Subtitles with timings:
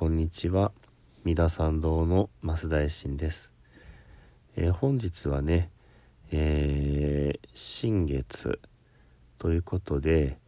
[0.00, 0.72] こんにちは。
[1.24, 3.52] 三田参道の増大臣です、
[4.56, 5.70] えー本日はね、
[6.32, 8.60] えー新月
[9.36, 10.38] ということで、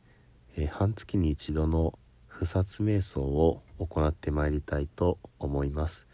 [0.56, 1.98] えー半月に一度の
[2.28, 6.06] 不殺瞑想を行ってまいりたいと思います。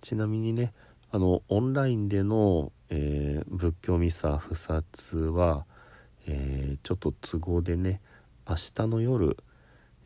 [0.00, 0.72] ちなみにね
[1.12, 5.64] あのオンラインでの、えー仏教ミサ不殺は、
[6.26, 8.00] えーちょっと都合でね
[8.48, 8.58] 明日
[8.88, 9.36] の夜、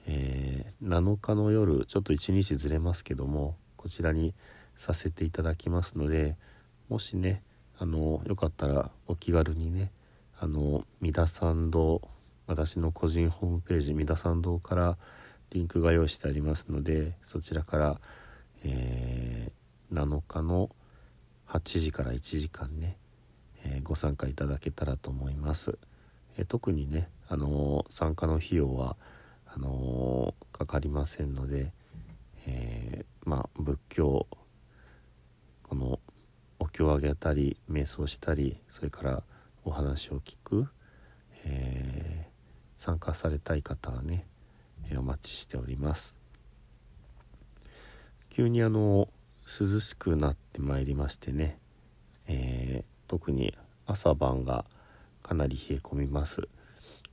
[0.07, 4.35] えー7日の夜ちょっと1日ずれますけどもこちらに
[4.77, 6.37] させていただきますので
[6.89, 7.43] もしね
[7.79, 9.93] あのよかったらお気軽にね
[10.39, 12.03] あの三田参道
[12.47, 14.99] 私の個人ホームページ三田参道から
[15.51, 18.01] リンクが用意してありますのでそちらから、
[18.65, 20.71] えー7日の
[21.47, 22.97] 8時から1時間ね、
[23.65, 25.79] えーご参加いただけたらと思います、
[26.37, 28.97] えー特にね、あの参加の費用は
[29.57, 31.73] あのーかかりませんので、
[32.47, 34.27] えーまあ仏教
[35.63, 35.99] この
[36.59, 39.23] お経をあげたり瞑想したりそれから
[39.65, 40.69] お話を聞く、
[41.45, 42.35] えー
[42.77, 44.27] 参加されたい方はね、
[44.91, 46.17] えお待ちしております。
[48.29, 49.09] 急にあの
[49.47, 51.57] 涼しくなってまいりましてね、
[52.27, 54.67] え特に朝晩が
[55.23, 56.43] かなり冷え込みます。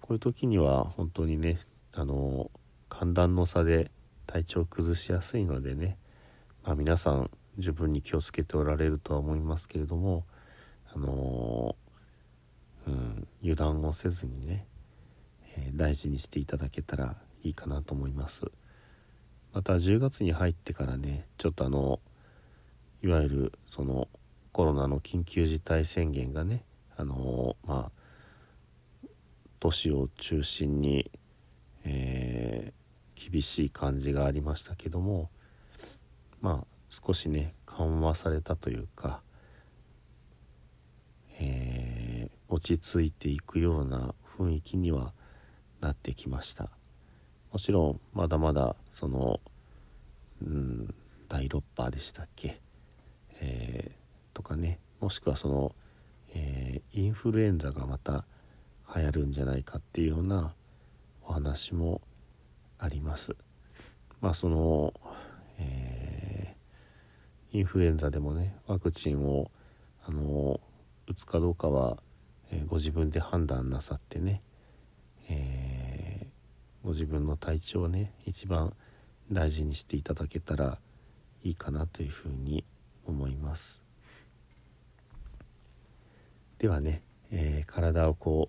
[0.02, 1.62] こういう時には本当にね
[1.94, 2.52] あの
[2.90, 3.92] 寒暖の差で
[4.28, 5.98] 体調を崩しやすいのでね、
[6.64, 10.26] まあ、皆さん十分に気をつけておられるとは思いますけれども
[10.94, 11.76] あの
[12.88, 14.66] うん、油断をせずにね、
[15.56, 18.46] えー大事にしていただけたらいいかなと思います。
[19.54, 22.00] また10月に入ってからねちょっとあの
[23.04, 24.08] いわゆるその
[24.54, 26.64] コロナの緊急事態宣言がね
[26.98, 27.92] あのま
[29.06, 29.08] あ
[29.60, 31.12] 都市を中心に、
[31.86, 32.82] えー
[33.32, 35.30] 厳しい感じがありましたけども
[36.42, 39.22] まあ少しね緩和されたというか、
[41.40, 45.14] えー落ち着いていくような雰囲気には
[45.80, 46.70] なってきました。
[47.54, 49.40] もちろんまだまだその、
[50.42, 50.94] うん、
[51.30, 52.60] 第6波でしたっけ、
[53.40, 55.76] えーとかねもしくはその、
[56.34, 58.26] えーインフルエンザがまた
[58.94, 60.54] 流行るんじゃないかっていうような
[61.24, 62.02] お話も
[62.78, 63.36] あります。
[64.22, 64.94] まあその、
[65.58, 66.62] えー
[67.54, 69.52] インフルエンザでもねワクチンを
[70.06, 70.62] あの
[71.06, 71.98] 打つかどうかは、
[72.50, 74.42] えーご自分で判断なさってね、
[75.30, 76.32] えー
[76.86, 78.74] ご自分の体調をね一番
[79.32, 80.80] 大事にしていただけたら
[81.44, 82.64] いいかなというふうに
[83.06, 83.82] 思います。
[86.58, 88.48] ではね、えー体をこ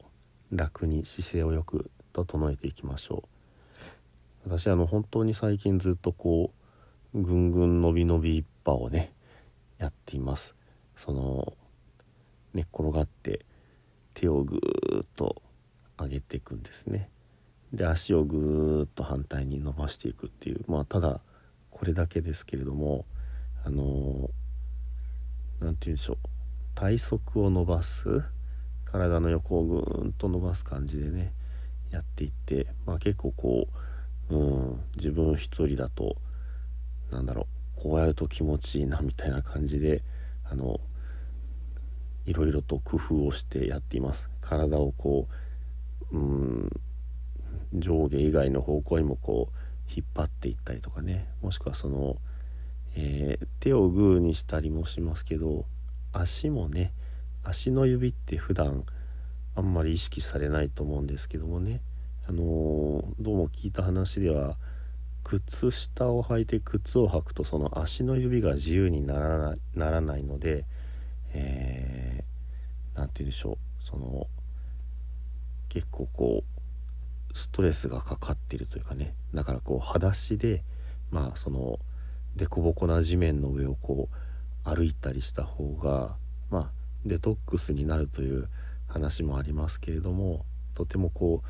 [0.53, 3.29] う楽に姿勢をよく整えていきましょう。
[4.45, 6.53] 私あの本当に最近ずっとこ
[7.15, 9.13] うぐんぐん伸び伸び一派をね
[9.79, 10.55] やっています。
[10.97, 11.55] その
[12.55, 13.45] 寝っ転がって
[14.15, 15.43] 手をぐーっと
[15.99, 17.09] 上げていくんですね。
[17.73, 21.21] で足をぐーっと反対に伸ばしていくっていうまあただ
[21.71, 23.07] これだけですけれども
[23.65, 24.31] あの
[25.61, 26.17] 何て言うんでしょう。
[26.75, 28.23] 体側を伸ばす
[28.85, 31.33] 体の横をぐーんと伸ばす感じでね
[31.93, 33.69] やっていって、まあ、結構こ
[34.31, 36.17] う、うん、自分一人だと
[37.11, 37.47] なんだろ
[37.77, 40.03] うこうやると気持ちいいなみたいな感じで
[40.51, 40.81] あの
[42.25, 44.29] いろいろと工夫をしてやっています。
[44.41, 45.29] 体をこ
[46.13, 46.71] ううん
[47.75, 51.29] 上下以外の方向にもこう引っ張っていったりとかね。
[51.43, 52.17] もしくはその、
[52.95, 55.65] えー、手をグーにしたりもしますけど
[56.13, 56.93] 足もね
[57.43, 58.85] 足の指って普段
[59.55, 61.81] あんまり意識されないと思うんですけどもね。
[62.27, 64.57] あのー、どうも聞いた話では
[65.25, 70.65] 靴下を履いて靴を履くとその足の指が自由にならないならないので
[71.35, 73.85] 何、えー、て言うんでしょう。
[73.85, 74.27] その
[75.69, 79.15] 結構こうストレスがかかってるというかね。
[79.35, 80.63] だからこう裸足で
[81.11, 81.79] まあその
[82.37, 86.17] 凸凹な地面の上をこう歩いたりした方が
[86.51, 86.71] まあ
[87.05, 88.49] デトックスになるという
[88.93, 90.45] 話もありますけれども
[90.75, 91.49] とてもこう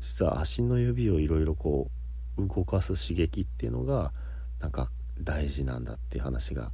[0.00, 1.90] 実は足の指をいろいろこ
[2.36, 4.12] う動かす刺激っていうのが
[4.60, 6.70] なんか大事なんだっていう話が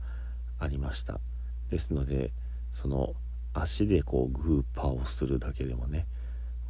[0.58, 1.20] ありました。
[1.70, 2.32] ですので
[2.72, 3.14] その
[3.54, 6.06] 足でこうグーパーをするだけでもね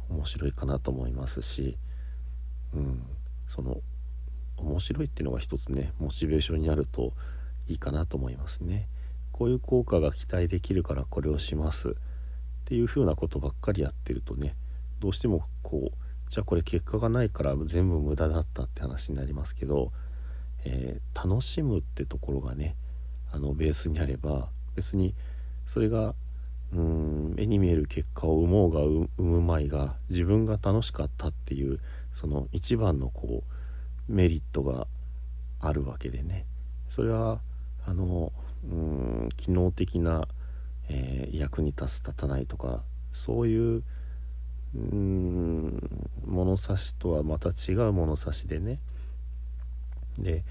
[0.09, 1.77] 面白いかなと思いますし
[2.73, 3.03] うん
[3.47, 3.77] その
[4.57, 7.13] 面白いっていうのが一つねモチベーションになると
[7.67, 8.87] いいかなと思いますね。
[9.31, 11.95] こういう効果が期待できるからこれをします。
[12.69, 14.55] っていう風なことばっかりやってるとね
[14.99, 19.91] どうしてもこうじゃあこれ結果がないから全部無駄だったって話になりますけど、
[20.65, 22.75] えー、楽しむってところがね
[23.31, 25.15] あのベースにあれば別に
[25.65, 26.13] それが
[26.71, 31.79] うん目に見える結果を生もうが生むまいが自分が楽しかったっていう
[32.13, 33.43] その一番のこ
[34.07, 34.85] うメリットが
[35.59, 36.45] あるわけでね。
[36.87, 37.41] それは
[37.87, 38.31] あの
[38.63, 40.27] うん機能的な
[40.89, 43.83] えー、役に立つ立たないとかそういう
[44.75, 48.79] うん物差しとはまた違う物差しでね。
[50.19, 50.43] で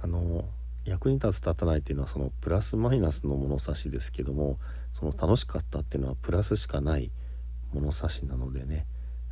[0.00, 0.44] あの
[0.84, 4.58] 役に立つ立たないっていうのはそのプラスマイナスの物差しですけども
[4.94, 7.12] その楽しかったっていうのはプラスしかない
[7.72, 8.86] 物差しなのでね。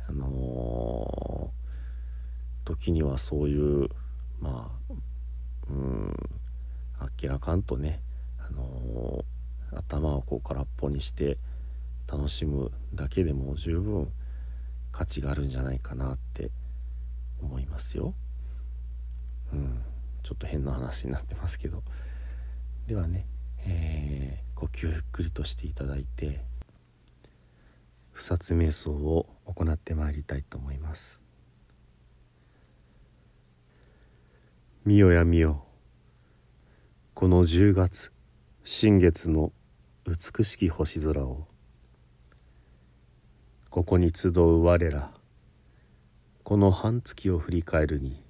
[0.07, 3.89] あのー、時にはそういう
[4.39, 4.93] まあ
[5.69, 6.29] うん
[6.99, 8.01] あっけらかんとね
[9.81, 11.37] 頭をこう空っぽにして
[12.07, 14.11] 楽しむだけでも十分
[14.91, 16.51] 価値があるんじゃないかなって
[17.41, 18.13] 思いますよ。
[19.53, 19.81] うん、
[20.23, 21.83] ちょっと変な話になってますけど
[22.87, 23.25] ではね、
[23.65, 26.41] えー、呼吸ゆっくりとしていただいて
[28.11, 31.21] 不殺瞑想を行ってまいりたいと思います。
[34.85, 35.63] 見よや見よ
[37.13, 38.11] この10月
[38.63, 39.51] 新月の
[40.03, 41.45] 美しき星空を。
[43.69, 45.11] ここに集う我ら
[46.43, 48.21] この半月を振り返るに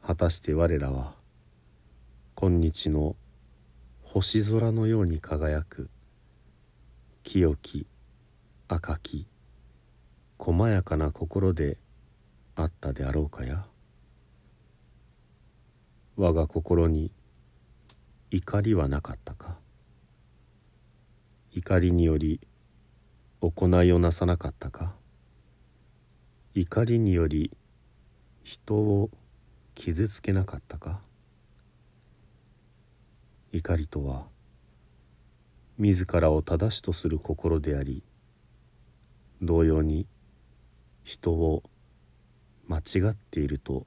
[0.00, 1.14] 果たして我らは
[2.34, 3.14] 今日の
[4.02, 5.90] 星空のように輝く
[7.22, 7.86] 清き
[8.68, 9.26] 赤き
[10.38, 11.76] 細やかな心で
[12.56, 13.66] あったであろうかや。
[16.16, 17.12] 我が心に
[18.30, 19.61] 怒りはなかったか。
[21.54, 22.40] 怒りにより
[23.42, 24.94] 行いをなさなかったか？
[26.54, 27.50] 怒りにより
[28.42, 29.10] 人を
[29.74, 31.02] 傷つけなかったか？
[33.52, 34.24] 怒りとは
[35.76, 38.02] 自らを正しとする心であり
[39.42, 40.06] 同様に
[41.04, 41.62] 人を
[42.66, 43.86] 間違っていると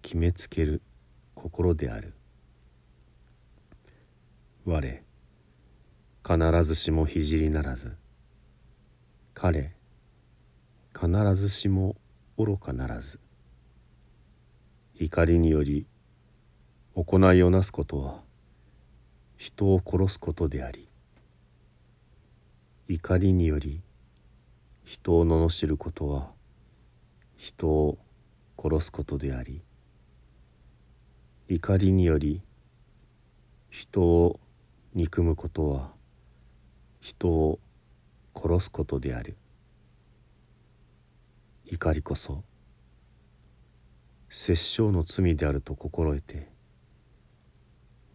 [0.00, 0.80] 決めつける
[1.34, 2.14] 心である。
[4.64, 5.02] 我
[6.22, 7.96] 必ずしも聖ならず。
[9.32, 9.72] 彼
[10.94, 11.96] 必ずしも
[12.36, 13.18] 愚かならず。
[14.96, 15.86] 怒りにより
[16.94, 18.20] 行いをなすことは
[19.38, 20.88] 人を殺すことであり。
[22.86, 23.80] 怒りにより
[24.84, 26.32] 人を罵ることは
[27.36, 27.98] 人を
[28.58, 29.62] 殺すことであり。
[31.48, 32.42] 怒りにより
[33.70, 34.38] 人を
[34.94, 35.98] 憎むことは
[37.00, 37.58] 人を
[38.34, 39.36] 殺すことである
[41.66, 42.42] 怒りこそ
[44.28, 46.48] 殺生の罪であると心得て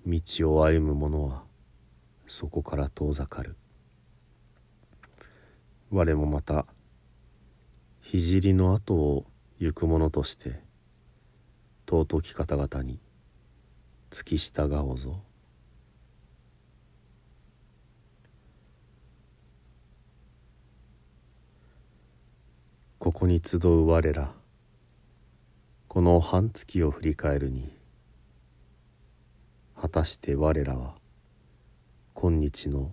[0.06, 0.22] 道
[0.56, 1.44] を歩む者は
[2.28, 3.56] そこから遠ざかる
[5.92, 6.66] 我もまた
[8.04, 9.26] 聖の後を
[9.60, 10.60] 行く者として
[11.90, 13.00] 尊き方々に
[14.10, 15.22] 付き従おうぞ。
[23.16, 24.34] ここに集う我ら。
[25.88, 27.72] この半月を振り返るに
[29.74, 30.96] 果たして我らは
[32.14, 32.92] 今日の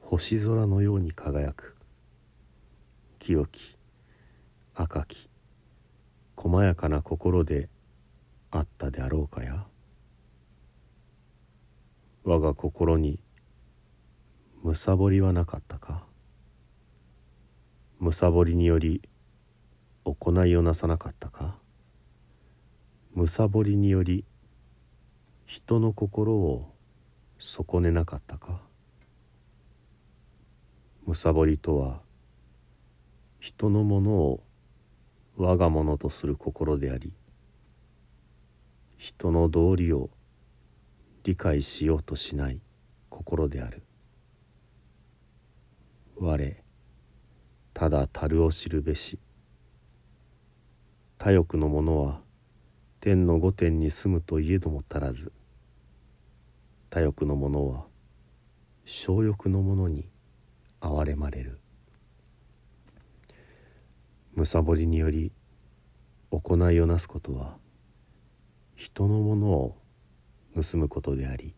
[0.00, 1.76] 星空のように輝く。
[3.20, 3.76] 清き
[4.74, 5.30] 赤き
[6.34, 7.68] 細やかな心で
[8.50, 9.66] あったであろうかや。
[12.24, 13.20] 我が心に
[14.64, 16.06] むさぼりはなかったか。
[18.00, 19.00] むさぼりにより
[20.04, 21.56] 行いをなさなかったか？
[23.14, 24.24] むさぼりにより
[25.46, 26.74] 人の心を
[27.38, 28.60] 損ねなかったか？
[31.06, 32.00] むさぼりとは
[33.38, 34.42] 人のものを
[35.36, 37.12] 我がものとする心であり
[38.96, 40.10] 人の道理を
[41.24, 42.60] 理解しようとしない
[43.08, 43.82] 心である。
[46.16, 46.56] 我
[47.74, 49.18] ただ樽を知るべし。
[51.24, 52.20] 他欲の者は
[52.98, 55.30] 天の御殿に住むといえども足らず。
[56.90, 57.86] 他欲の者は
[58.84, 60.08] 小欲の者に
[60.80, 61.60] 憐れまれる。
[64.34, 65.30] むさぼりにより
[66.32, 67.56] 行いをなすことは
[68.74, 69.76] 人のものを
[70.60, 71.54] 盗むことであり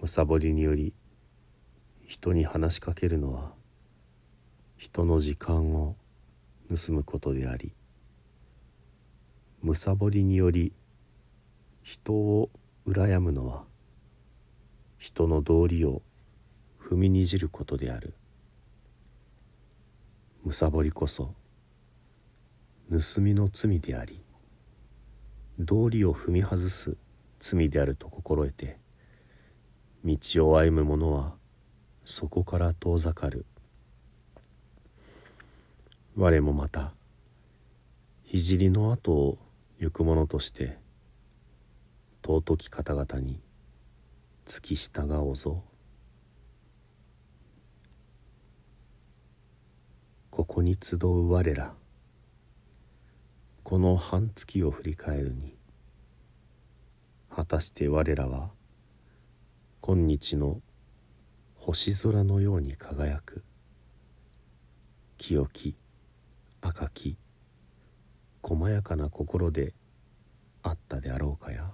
[0.00, 0.92] むさぼりにより
[2.08, 3.52] 人に話しかけるのは
[4.76, 5.94] 人の時間を
[6.74, 7.74] 盗むことであり
[9.60, 10.72] むさぼりにより
[11.82, 12.50] 人を
[12.86, 13.64] 羨むのは
[14.96, 16.00] 人の道理を
[16.80, 18.14] 踏みにじることである。
[20.44, 21.34] むさぼりこそ
[22.90, 24.20] 盗みの罪であり
[25.58, 26.96] 道理を踏み外す
[27.38, 28.78] 罪であると心得て
[30.04, 30.16] 道
[30.50, 31.34] を歩む者は
[32.04, 33.46] そこから遠ざかる。
[36.14, 36.92] 我もまた
[38.34, 39.38] 聖の後を
[39.78, 40.76] 行く者として
[42.22, 43.40] 尊き方々に
[44.44, 45.62] 付き従おうぞ。
[50.30, 51.72] ここに集う我ら
[53.62, 55.56] この半月を振り返るに
[57.34, 58.50] 果たして我らは
[59.80, 60.60] 今日の
[61.56, 63.42] 星空のように輝く。
[65.16, 65.76] 清き
[66.64, 67.16] 赤き
[68.40, 69.74] 細やかな心で
[70.62, 71.72] あったであろうかや。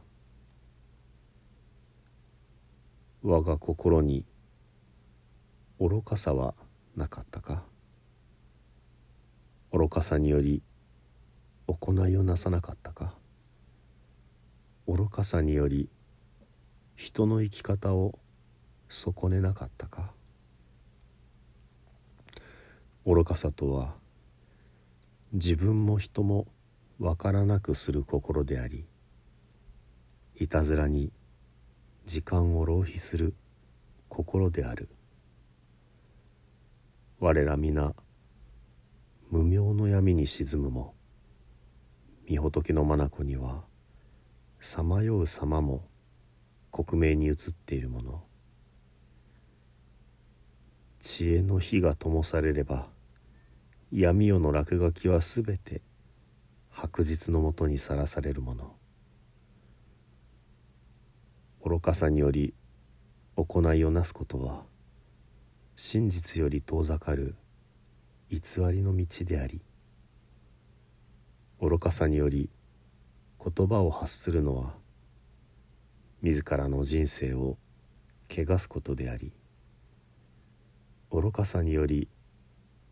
[3.22, 4.24] 我が心に
[5.78, 6.54] 愚かさは
[6.96, 7.64] なかったか。
[9.72, 10.62] 愚かさにより
[11.66, 13.14] 行いをなさなかったか。
[14.86, 15.90] 愚かさにより
[16.96, 18.18] 人の生き方を
[18.88, 20.12] 損ねなかったか。
[23.04, 23.94] 愚かさとは
[25.32, 26.46] 自分も人も
[26.98, 28.86] わからなくする心であり
[30.36, 31.12] いたずらに
[32.06, 33.34] 時間を浪費する
[34.08, 34.88] 心である。
[37.20, 37.94] 我ら皆
[39.30, 40.94] 無明の闇に沈むも
[42.30, 43.64] 御仏の眼には
[44.60, 45.84] さまよう様も
[46.70, 48.22] 克明に映っているもの。
[51.00, 52.88] 知恵の火が灯されれば
[53.90, 55.80] 闇夜の落書きはすべて
[56.70, 58.76] 白日のもとにさらされるもの。
[61.64, 62.52] 愚かさにより
[63.36, 64.64] 行いをなすことは
[65.74, 67.34] 真実より遠ざかる
[68.28, 68.38] 偽
[68.70, 69.62] りの道であり。
[71.58, 72.50] 愚かさにより
[73.42, 74.74] 言葉を発するのは
[76.20, 77.56] 自らの人生を
[78.28, 79.32] 汚すことであり。
[81.10, 82.06] 愚かさにより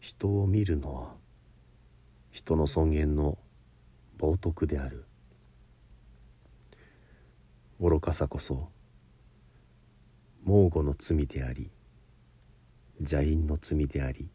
[0.06, 1.14] 人を見るのは
[2.30, 3.38] 人の尊厳の
[4.16, 5.04] 冒涜である。
[7.80, 8.68] 愚かさこそ
[10.44, 11.72] 猛虎の罪であり
[13.00, 14.30] 邪因の罪であり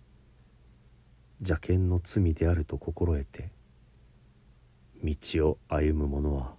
[1.39, 3.49] 邪剣の罪であると心得て
[5.01, 5.15] 道
[5.51, 6.53] を歩む者は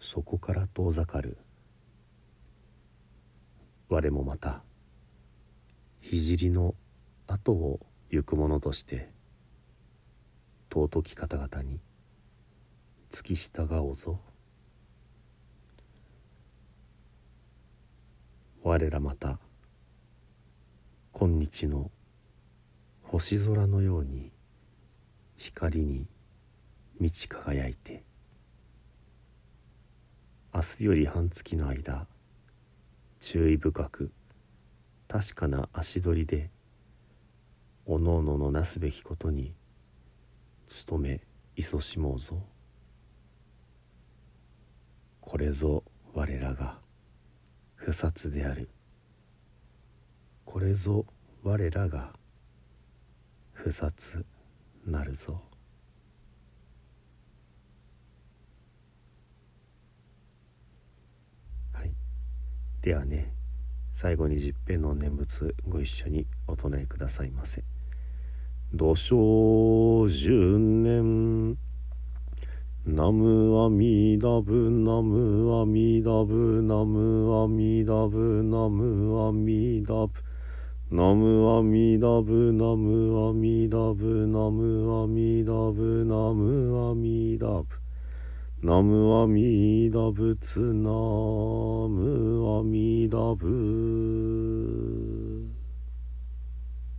[0.00, 1.38] そこから遠ざかる。
[3.88, 4.62] 我もまた
[6.02, 6.74] 聖の
[7.28, 7.78] 後を
[8.16, 9.10] 行く者として
[10.72, 11.80] 尊き方々に
[13.10, 14.18] 付き従おうぞ。
[18.62, 19.38] 我らまた
[21.12, 21.90] 今日の
[23.02, 24.32] 星空のように
[25.36, 26.08] 光に
[26.98, 28.02] 満ち輝いて
[30.54, 32.06] 明日より半月の間
[33.20, 34.10] 注意深く
[35.06, 36.50] 確かな足取りで
[37.88, 39.54] おのおののなすべきことに
[40.88, 41.20] 努め
[41.56, 42.42] 勤しもうぞ。
[45.20, 46.80] これぞ我らが
[47.76, 48.68] 不殺である。
[50.44, 51.06] これぞ
[51.44, 52.12] 我らが
[53.52, 54.26] 不殺
[54.84, 55.40] なるぞ。
[61.72, 61.92] はい。
[62.82, 63.35] ではね
[63.96, 67.64] 最後に十平の念仏ご一緒にお唱えくださいませ。
[68.74, 71.56] 土生十年。
[72.84, 78.42] ナムアミダブナムアミダブナムアミダブ。
[78.42, 80.12] ナムアミダブ
[80.90, 82.52] ナムアミダブ。
[82.60, 86.04] ナムアミダブナムアミダブ。
[86.04, 87.85] ナムアミダブ
[88.62, 94.45] ナムアミダブツナムアミダブ